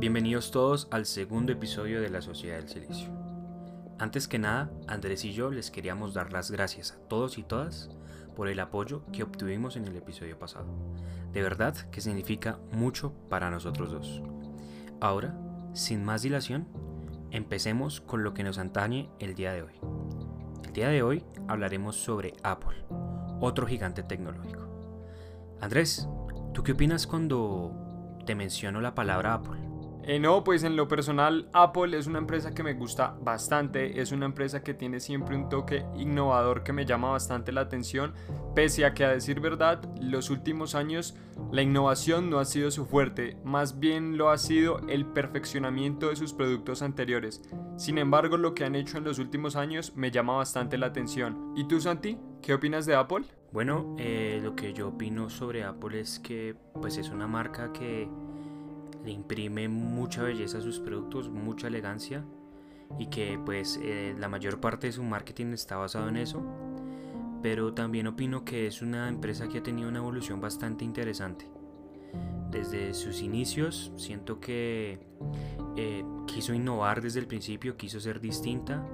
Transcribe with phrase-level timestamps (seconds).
[0.00, 3.10] Bienvenidos todos al segundo episodio de la Sociedad del Silicio.
[3.98, 7.90] Antes que nada, Andrés y yo les queríamos dar las gracias a todos y todas
[8.34, 10.64] por el apoyo que obtuvimos en el episodio pasado.
[11.34, 14.22] De verdad que significa mucho para nosotros dos.
[15.02, 15.36] Ahora,
[15.74, 16.66] sin más dilación,
[17.30, 19.74] empecemos con lo que nos antañe el día de hoy.
[20.64, 22.86] El día de hoy hablaremos sobre Apple,
[23.38, 24.66] otro gigante tecnológico.
[25.60, 26.08] Andrés,
[26.54, 27.74] ¿tú qué opinas cuando
[28.24, 29.69] te menciono la palabra Apple?
[30.10, 34.10] Eh, no, pues en lo personal Apple es una empresa que me gusta bastante, es
[34.10, 38.12] una empresa que tiene siempre un toque innovador que me llama bastante la atención,
[38.52, 41.14] pese a que a decir verdad, los últimos años
[41.52, 46.16] la innovación no ha sido su fuerte, más bien lo ha sido el perfeccionamiento de
[46.16, 47.40] sus productos anteriores.
[47.76, 51.52] Sin embargo, lo que han hecho en los últimos años me llama bastante la atención.
[51.54, 52.18] ¿Y tú, Santi?
[52.42, 53.26] ¿Qué opinas de Apple?
[53.52, 58.08] Bueno, eh, lo que yo opino sobre Apple es que pues es una marca que
[59.04, 62.24] le imprime mucha belleza a sus productos, mucha elegancia
[62.98, 66.42] y que pues eh, la mayor parte de su marketing está basado en eso.
[67.42, 71.48] Pero también opino que es una empresa que ha tenido una evolución bastante interesante.
[72.50, 74.98] Desde sus inicios siento que
[75.76, 78.84] eh, quiso innovar desde el principio, quiso ser distinta.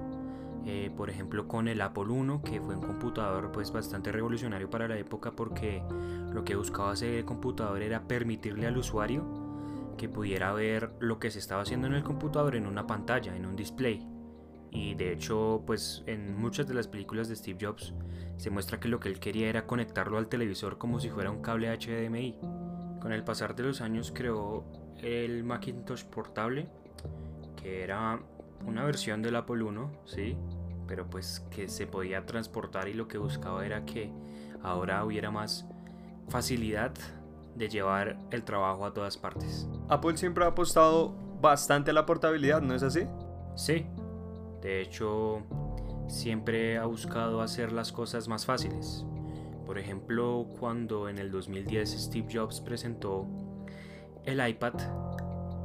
[0.65, 4.89] Eh, por ejemplo con el Apple I, que fue un computador pues bastante revolucionario para
[4.89, 5.81] la época porque
[6.33, 9.46] lo que buscaba el computador era permitirle al usuario
[9.97, 13.45] que pudiera ver lo que se estaba haciendo en el computador en una pantalla, en
[13.45, 14.07] un display.
[14.71, 17.93] Y de hecho, pues en muchas de las películas de Steve Jobs
[18.37, 21.41] se muestra que lo que él quería era conectarlo al televisor como si fuera un
[21.41, 22.37] cable HDMI.
[23.01, 24.65] Con el pasar de los años creó
[25.01, 26.67] el Macintosh portable,
[27.55, 28.19] que era
[28.65, 30.37] una versión del Apple I, ¿sí?
[30.87, 34.11] Pero pues que se podía transportar y lo que buscaba era que
[34.61, 35.65] ahora hubiera más
[36.29, 36.93] facilidad
[37.57, 39.67] de llevar el trabajo a todas partes.
[39.89, 43.07] Apple siempre ha apostado bastante a la portabilidad, ¿no es así?
[43.55, 43.85] Sí,
[44.61, 45.41] de hecho
[46.07, 49.05] siempre ha buscado hacer las cosas más fáciles.
[49.65, 53.27] Por ejemplo, cuando en el 2010 Steve Jobs presentó
[54.23, 54.73] el iPad,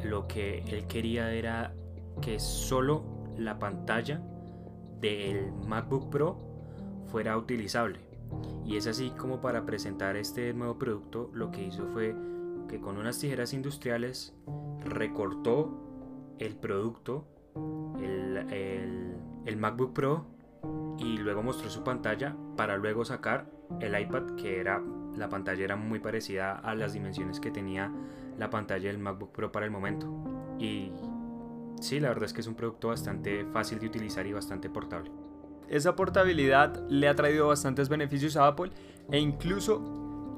[0.03, 1.75] lo que él quería era
[2.21, 3.05] que solo
[3.37, 4.21] la pantalla
[5.01, 6.39] del MacBook Pro
[7.07, 8.12] fuera utilizable.
[8.65, 12.15] Y es así como para presentar este nuevo producto lo que hizo fue
[12.69, 14.35] que con unas tijeras industriales
[14.85, 17.27] recortó el producto,
[18.01, 20.27] el, el, MacBook Pro,
[20.99, 23.51] y luego mostró su pantalla para luego sacar
[23.81, 24.83] el iPad que era
[25.17, 27.93] la pantalla era muy parecida a las dimensiones que tenía
[28.39, 30.07] la pantalla del MacBook Pro para el momento.
[30.59, 30.93] Y
[31.81, 35.11] sí, la verdad es que es un producto bastante fácil de utilizar y bastante portable.
[35.69, 38.71] Esa portabilidad le ha traído bastantes beneficios a Apple
[39.11, 39.83] e incluso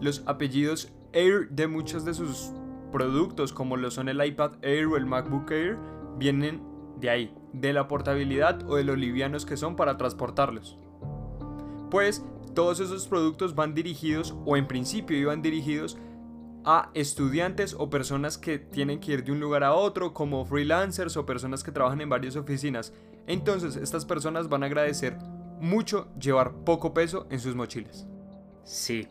[0.00, 2.52] los apellidos Air de muchos de sus
[2.90, 5.78] productos como lo son el iPad Air o el MacBook Air
[6.18, 6.62] vienen
[7.00, 10.78] de ahí, de la portabilidad o de lo livianos que son para transportarlos.
[11.90, 12.24] Pues
[12.54, 15.98] todos esos productos van dirigidos o en principio iban dirigidos
[16.64, 21.16] a estudiantes o personas que tienen que ir de un lugar a otro, como freelancers
[21.16, 22.92] o personas que trabajan en varias oficinas.
[23.26, 25.16] Entonces estas personas van a agradecer
[25.60, 28.06] mucho llevar poco peso en sus mochilas.
[28.64, 29.08] Sí,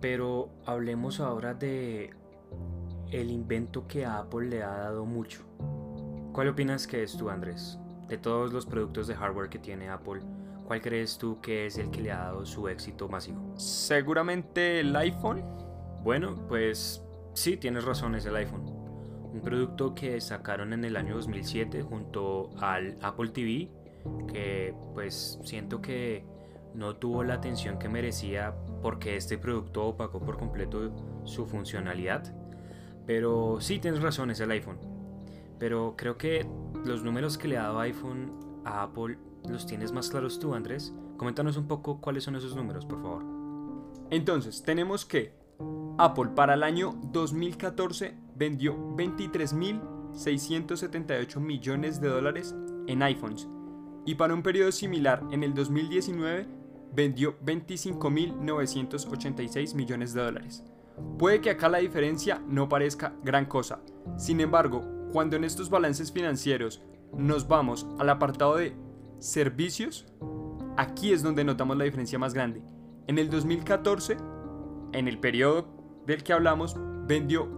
[0.00, 2.10] pero hablemos ahora de
[3.10, 5.42] el invento que a Apple le ha dado mucho.
[6.32, 7.78] ¿Cuál opinas que es tú, Andrés?
[8.08, 10.20] De todos los productos de hardware que tiene Apple,
[10.64, 13.52] ¿cuál crees tú que es el que le ha dado su éxito masivo?
[13.56, 15.42] Seguramente el iPhone.
[16.02, 17.04] Bueno, pues
[17.34, 18.69] sí, tienes razón, es el iPhone.
[19.32, 23.68] Un producto que sacaron en el año 2007 junto al Apple TV,
[24.32, 26.24] que pues siento que
[26.74, 30.90] no tuvo la atención que merecía porque este producto opacó por completo
[31.24, 32.34] su funcionalidad.
[33.06, 34.78] Pero sí, tienes razón, es el iPhone.
[35.58, 36.46] Pero creo que
[36.84, 38.32] los números que le ha dado iPhone
[38.64, 40.94] a Apple los tienes más claros tú, Andrés.
[41.16, 43.24] Coméntanos un poco cuáles son esos números, por favor.
[44.10, 45.39] Entonces, tenemos que
[46.02, 52.56] Apple para el año 2014 vendió 23.678 millones de dólares
[52.86, 53.46] en iPhones
[54.06, 56.46] y para un periodo similar en el 2019
[56.94, 60.64] vendió 25.986 millones de dólares.
[61.18, 63.80] Puede que acá la diferencia no parezca gran cosa,
[64.16, 64.82] sin embargo,
[65.12, 66.80] cuando en estos balances financieros
[67.12, 68.74] nos vamos al apartado de
[69.18, 70.06] servicios,
[70.78, 72.62] aquí es donde notamos la diferencia más grande.
[73.06, 74.16] En el 2014
[74.92, 75.79] en el periodo
[76.10, 76.76] del que hablamos,
[77.06, 77.48] vendió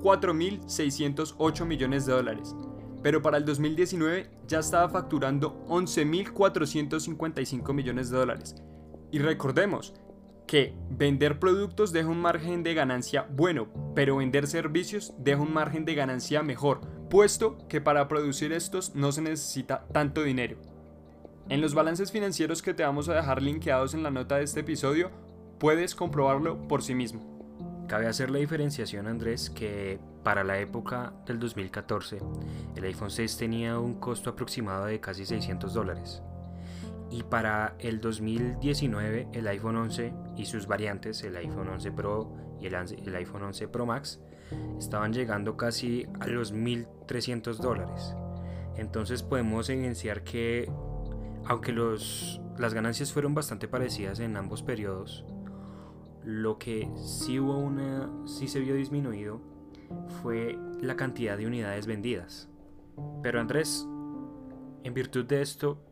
[0.00, 2.54] 4.608 millones de dólares,
[3.02, 8.56] pero para el 2019 ya estaba facturando 11.455 millones de dólares.
[9.10, 9.94] Y recordemos
[10.46, 15.84] que vender productos deja un margen de ganancia bueno, pero vender servicios deja un margen
[15.84, 20.56] de ganancia mejor, puesto que para producir estos no se necesita tanto dinero.
[21.48, 24.60] En los balances financieros que te vamos a dejar linkeados en la nota de este
[24.60, 25.10] episodio,
[25.58, 27.29] puedes comprobarlo por sí mismo.
[27.90, 32.18] Cabe hacer la diferenciación, Andrés, que para la época del 2014,
[32.76, 36.22] el iPhone 6 tenía un costo aproximado de casi 600 dólares.
[37.10, 42.66] Y para el 2019, el iPhone 11 y sus variantes, el iPhone 11 Pro y
[42.66, 42.76] el,
[43.16, 44.20] iPhone 11 Pro Max,
[44.78, 48.14] estaban llegando casi a los 1.300 dólares.
[48.76, 50.70] Entonces podemos evidenciar que,
[51.44, 55.24] aunque los, las ganancias fueron bastante parecidas en ambos periodos,
[56.24, 57.70] lo que sí hubo
[58.26, 59.40] sí se vio disminuido
[60.22, 62.48] fue la cantidad de unidades vendidas.
[63.22, 63.86] Pero Andrés,
[64.84, 65.82] en virtud de esto,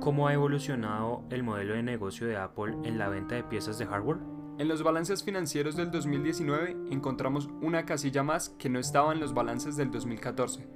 [0.00, 3.86] ¿cómo ha evolucionado el modelo de negocio de Apple en la venta de piezas de
[3.86, 4.18] hardware?
[4.58, 9.34] En los balances financieros del 2019 encontramos una casilla más que no estaba en los
[9.34, 10.68] balances del 2014.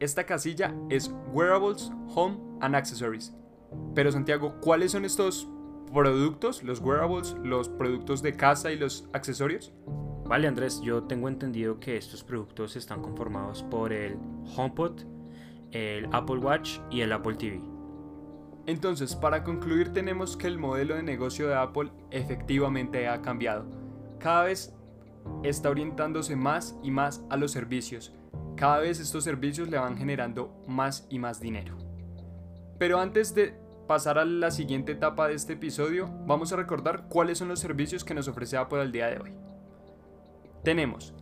[0.00, 3.34] Esta casilla es Wearables, Home and Accessories.
[3.94, 5.48] Pero Santiago, ¿cuáles son estos
[5.88, 9.72] productos, los wearables, los productos de casa y los accesorios?
[10.26, 14.18] Vale, Andrés, yo tengo entendido que estos productos están conformados por el
[14.56, 15.00] HomePod,
[15.72, 17.60] el Apple Watch y el Apple TV.
[18.66, 23.64] Entonces, para concluir, tenemos que el modelo de negocio de Apple efectivamente ha cambiado.
[24.18, 24.74] Cada vez
[25.42, 28.12] está orientándose más y más a los servicios.
[28.56, 31.78] Cada vez estos servicios le van generando más y más dinero.
[32.78, 33.58] Pero antes de
[33.88, 38.04] pasar a la siguiente etapa de este episodio, vamos a recordar cuáles son los servicios
[38.04, 39.32] que nos ofrece Apple al día de hoy.
[40.62, 41.14] Tenemos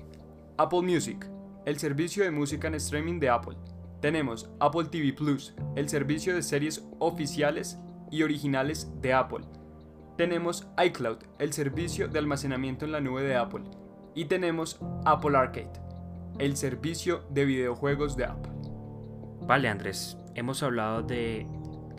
[0.58, 1.30] Apple Music,
[1.64, 3.56] el servicio de música en streaming de Apple.
[4.00, 7.78] Tenemos Apple TV Plus, el servicio de series oficiales
[8.10, 9.44] y originales de Apple.
[10.16, 13.62] Tenemos iCloud, el servicio de almacenamiento en la nube de Apple.
[14.14, 15.72] Y tenemos Apple Arcade,
[16.40, 18.52] el servicio de videojuegos de Apple.
[19.42, 21.46] Vale Andrés, hemos hablado de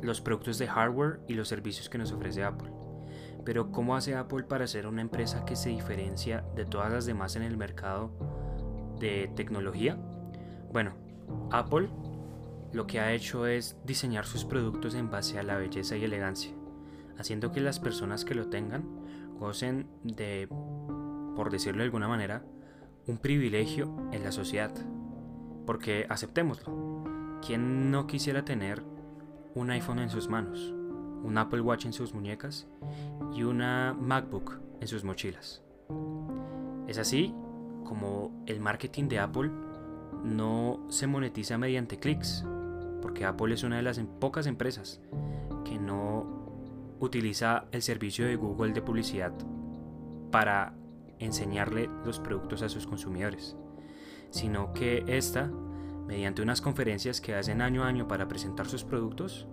[0.01, 2.71] los productos de hardware y los servicios que nos ofrece Apple.
[3.45, 7.35] Pero ¿cómo hace Apple para ser una empresa que se diferencia de todas las demás
[7.35, 8.11] en el mercado
[8.99, 9.97] de tecnología?
[10.71, 10.93] Bueno,
[11.51, 11.89] Apple
[12.73, 16.51] lo que ha hecho es diseñar sus productos en base a la belleza y elegancia,
[17.17, 18.83] haciendo que las personas que lo tengan
[19.39, 20.47] gocen de,
[21.35, 22.43] por decirlo de alguna manera,
[23.05, 24.73] un privilegio en la sociedad.
[25.65, 28.83] Porque aceptémoslo, ¿quién no quisiera tener
[29.57, 30.73] un iPhone en sus manos,
[31.23, 32.67] un Apple Watch en sus muñecas
[33.33, 35.63] y una MacBook en sus mochilas.
[36.87, 37.33] Es así
[37.83, 39.51] como el marketing de Apple
[40.23, 42.45] no se monetiza mediante clics,
[43.01, 45.01] porque Apple es una de las pocas empresas
[45.65, 49.33] que no utiliza el servicio de Google de publicidad
[50.31, 50.73] para
[51.19, 53.55] enseñarle los productos a sus consumidores,
[54.29, 55.49] sino que esta
[56.07, 59.47] mediante unas conferencias que hacen año a año para presentar sus productos,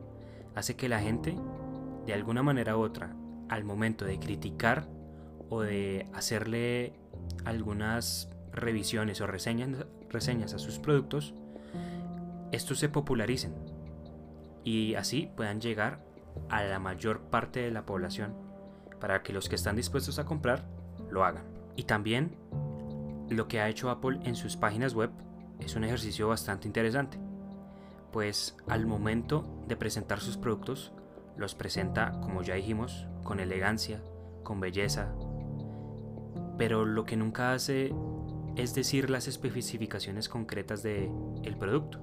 [0.54, 1.36] hace que la gente,
[2.06, 3.14] de alguna manera u otra,
[3.48, 4.86] al momento de criticar
[5.50, 6.94] o de hacerle
[7.44, 11.34] algunas revisiones o reseñas, reseñas a sus productos,
[12.52, 13.52] estos se popularicen
[14.62, 16.04] y así puedan llegar
[16.48, 18.34] a la mayor parte de la población
[19.00, 20.64] para que los que están dispuestos a comprar
[21.10, 21.44] lo hagan.
[21.76, 22.36] Y también
[23.28, 25.10] lo que ha hecho Apple en sus páginas web
[25.64, 27.18] es un ejercicio bastante interesante,
[28.12, 30.92] pues al momento de presentar sus productos,
[31.36, 34.00] los presenta, como ya dijimos, con elegancia,
[34.42, 35.12] con belleza,
[36.56, 37.92] pero lo que nunca hace
[38.56, 41.10] es decir las especificaciones concretas del
[41.42, 42.00] el producto,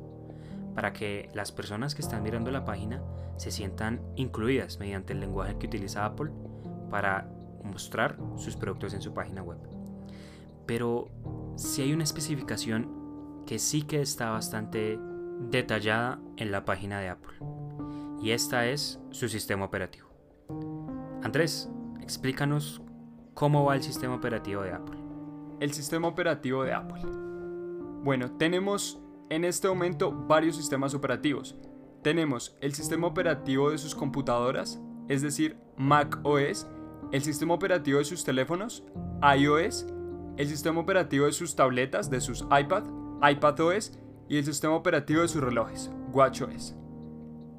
[0.75, 3.01] para que las personas que están mirando la página
[3.37, 6.31] se sientan incluidas mediante el lenguaje que utiliza Apple
[6.89, 7.29] para
[7.63, 9.59] mostrar sus productos en su página web.
[10.65, 11.07] Pero
[11.55, 13.00] si hay una especificación
[13.51, 14.97] que sí que está bastante
[15.49, 17.35] detallada en la página de Apple.
[18.21, 20.07] Y esta es su sistema operativo.
[21.21, 22.81] Andrés, explícanos
[23.33, 24.97] cómo va el sistema operativo de Apple.
[25.59, 27.01] El sistema operativo de Apple.
[28.05, 31.57] Bueno, tenemos en este momento varios sistemas operativos.
[32.03, 34.79] Tenemos el sistema operativo de sus computadoras,
[35.09, 36.67] es decir, Mac OS,
[37.11, 38.85] el sistema operativo de sus teléfonos,
[39.37, 39.87] iOS,
[40.37, 43.91] el sistema operativo de sus tabletas, de sus iPad, iPadOS
[44.27, 46.75] y el sistema operativo de sus relojes, WatchOS.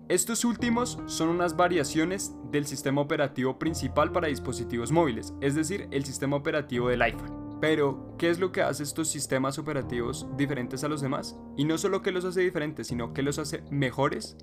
[0.09, 6.05] Estos últimos son unas variaciones del sistema operativo principal para dispositivos móviles, es decir, el
[6.05, 7.59] sistema operativo del iPhone.
[7.61, 11.39] Pero, ¿qué es lo que hace estos sistemas operativos diferentes a los demás?
[11.57, 14.37] Y no solo que los hace diferentes, sino que los hace mejores,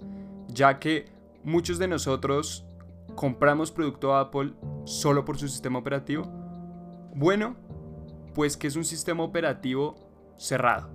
[0.47, 1.11] ya que
[1.43, 2.65] muchos de nosotros
[3.15, 4.53] compramos producto Apple
[4.85, 6.23] solo por su sistema operativo?
[7.13, 7.57] Bueno,
[8.33, 9.95] pues que es un sistema operativo
[10.37, 10.89] cerrado.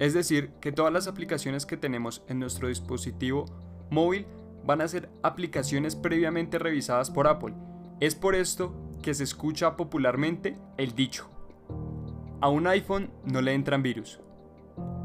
[0.00, 3.44] Es decir, que todas las aplicaciones que tenemos en nuestro dispositivo
[3.90, 4.26] móvil
[4.64, 7.54] van a ser aplicaciones previamente revisadas por Apple.
[8.00, 11.28] Es por esto que se escucha popularmente el dicho,
[12.40, 14.20] a un iPhone no le entran virus.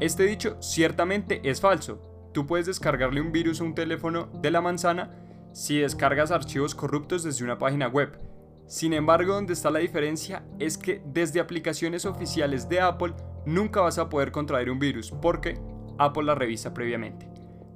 [0.00, 2.00] Este dicho ciertamente es falso.
[2.32, 5.10] Tú puedes descargarle un virus a un teléfono de la manzana
[5.52, 8.18] si descargas archivos corruptos desde una página web.
[8.66, 13.14] Sin embargo, donde está la diferencia es que desde aplicaciones oficiales de Apple
[13.46, 15.58] nunca vas a poder contraer un virus porque
[15.98, 17.28] Apple la revisa previamente.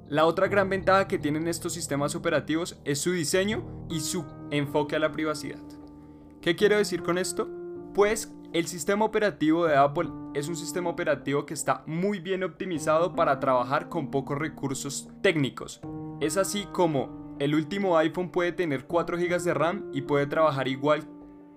[0.07, 4.97] La otra gran ventaja que tienen estos sistemas operativos es su diseño y su enfoque
[4.97, 5.61] a la privacidad.
[6.41, 7.47] ¿Qué quiero decir con esto?
[7.93, 13.15] Pues el sistema operativo de Apple es un sistema operativo que está muy bien optimizado
[13.15, 15.79] para trabajar con pocos recursos técnicos.
[16.19, 20.67] Es así como el último iPhone puede tener 4 GB de RAM y puede trabajar
[20.67, 21.07] igual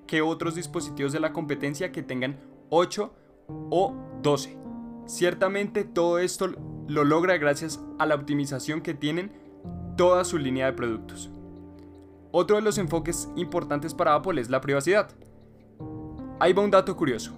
[0.07, 2.39] que otros dispositivos de la competencia que tengan
[2.71, 3.13] 8
[3.49, 4.59] o 12.
[5.07, 6.49] Ciertamente todo esto
[6.89, 9.33] lo logra gracias a la optimización que tienen
[9.97, 11.31] toda su línea de productos.
[12.33, 15.11] Otro de los enfoques importantes para Apple es la privacidad.
[16.41, 17.33] Ahí va un dato curioso.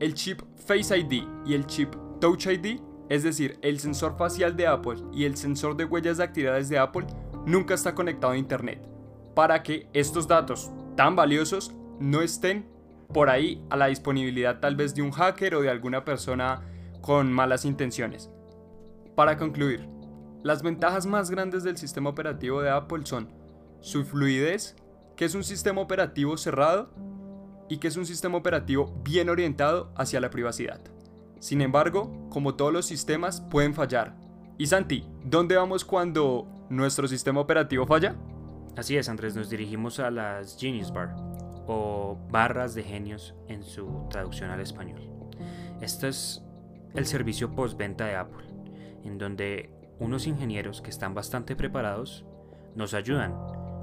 [0.00, 4.66] El chip Face ID y el chip Touch ID, es decir, el sensor facial de
[4.66, 7.06] Apple y el sensor de huellas dactilares de Apple,
[7.46, 8.82] nunca está conectado a Internet,
[9.34, 12.66] para que estos datos tan valiosos no estén
[13.12, 16.62] por ahí a la disponibilidad tal vez de un hacker o de alguna persona
[17.00, 18.30] con malas intenciones.
[19.14, 19.88] Para concluir,
[20.42, 23.32] las ventajas más grandes del sistema operativo de Apple son
[23.80, 24.76] su fluidez,
[25.16, 26.90] que es un sistema operativo cerrado
[27.68, 30.80] y que es un sistema operativo bien orientado hacia la privacidad.
[31.40, 34.16] Sin embargo, como todos los sistemas, pueden fallar.
[34.58, 38.16] Y Santi, ¿dónde vamos cuando nuestro sistema operativo falla?
[38.76, 41.14] Así es, Andrés, nos dirigimos a las Genius Bar,
[41.66, 45.10] o barras de genios en su traducción al español.
[45.80, 46.42] Esto es
[46.94, 48.46] el servicio postventa de Apple,
[49.04, 52.24] en donde unos ingenieros que están bastante preparados
[52.74, 53.34] nos ayudan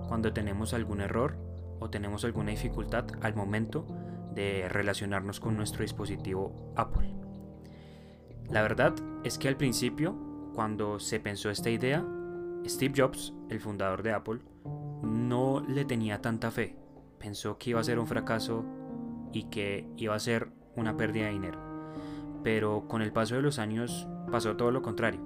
[0.07, 1.37] cuando tenemos algún error
[1.79, 3.85] o tenemos alguna dificultad al momento
[4.33, 7.13] de relacionarnos con nuestro dispositivo Apple.
[8.49, 10.15] La verdad es que al principio,
[10.53, 12.05] cuando se pensó esta idea,
[12.65, 14.39] Steve Jobs, el fundador de Apple,
[15.01, 16.75] no le tenía tanta fe.
[17.23, 18.65] Pensó que iba a ser un fracaso
[19.31, 21.57] y que iba a ser una pérdida de dinero.
[22.43, 25.21] Pero con el paso de los años pasó todo lo contrario.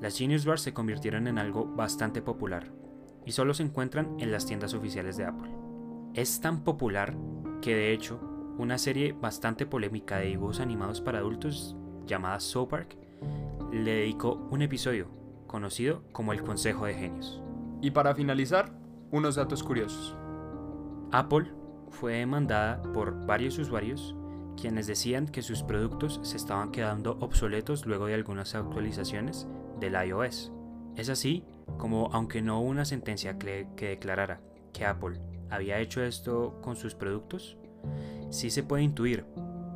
[0.00, 2.72] Las Genius Bars se convirtieron en algo bastante popular
[3.26, 5.50] y solo se encuentran en las tiendas oficiales de Apple.
[6.14, 7.16] Es tan popular
[7.62, 8.20] que de hecho
[8.56, 11.74] una serie bastante polémica de dibujos animados para adultos
[12.06, 12.96] llamada South Park
[13.72, 15.08] le dedicó un episodio
[15.48, 17.42] conocido como el Consejo de Genios.
[17.82, 18.72] Y para finalizar,
[19.10, 20.16] unos datos curiosos.
[21.10, 21.50] Apple
[21.90, 24.14] fue demandada por varios usuarios
[24.60, 29.46] quienes decían que sus productos se estaban quedando obsoletos luego de algunas actualizaciones
[29.78, 30.52] del iOS.
[30.96, 31.44] Es así
[31.78, 34.40] como, aunque no hubo una sentencia que, declarara
[34.72, 37.56] que Apple había hecho esto con sus productos?
[38.30, 39.24] Sí se puede intuir,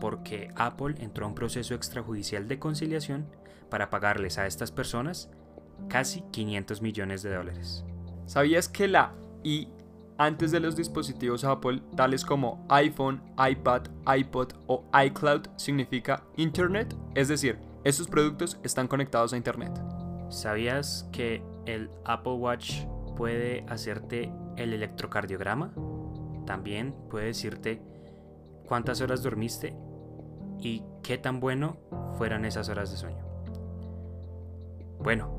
[0.00, 3.26] porque Apple entró a un proceso extrajudicial de conciliación
[3.70, 5.30] para pagarles a estas personas
[5.88, 7.84] casi 500 millones de dólares.
[8.26, 9.68] ¿Sabías que la I
[10.24, 13.82] antes de los dispositivos Apple, tales como iPhone, iPad,
[14.16, 16.94] iPod o iCloud, significa Internet?
[17.16, 19.72] Es decir, estos productos están conectados a Internet.
[20.28, 22.84] ¿Sabías que el Apple Watch
[23.16, 25.72] puede hacerte el electrocardiograma?
[26.46, 27.82] También puede decirte
[28.68, 29.74] cuántas horas dormiste
[30.60, 31.78] y qué tan bueno
[32.16, 33.24] fueran esas horas de sueño.
[35.00, 35.34] Bueno,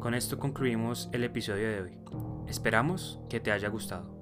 [0.00, 1.98] con esto concluimos el episodio de hoy.
[2.48, 4.15] Esperamos que te haya gustado.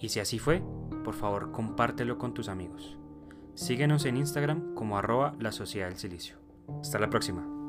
[0.00, 0.62] Y si así fue,
[1.04, 2.98] por favor compártelo con tus amigos.
[3.54, 6.38] Síguenos en Instagram como arroba la Sociedad del Silicio.
[6.80, 7.59] Hasta la próxima.